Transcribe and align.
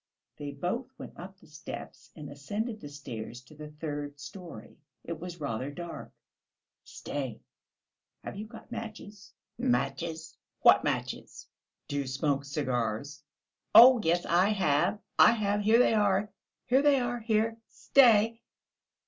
They 0.37 0.49
both 0.49 0.87
went 0.97 1.15
up 1.19 1.37
the 1.37 1.45
steps 1.45 2.09
and 2.15 2.27
ascended 2.27 2.81
the 2.81 2.89
stairs 2.89 3.39
to 3.41 3.53
the 3.53 3.69
third 3.69 4.19
storey. 4.19 4.79
It 5.03 5.19
was 5.19 5.39
rather 5.39 5.69
dark. 5.69 6.11
"Stay; 6.83 7.39
have 8.23 8.35
you 8.35 8.47
got 8.47 8.71
matches?" 8.71 9.31
"Matches! 9.59 10.35
What 10.61 10.83
matches?" 10.83 11.49
"Do 11.87 11.97
you 11.99 12.07
smoke 12.07 12.45
cigars?" 12.45 13.21
"Oh, 13.75 14.01
yes, 14.03 14.25
I 14.25 14.49
have, 14.49 14.97
I 15.19 15.33
have; 15.33 15.61
here 15.61 15.77
they 15.77 15.93
are, 15.93 16.31
here 16.65 16.81
they 16.81 16.99
are; 16.99 17.19
here, 17.19 17.57
stay...." 17.69 18.41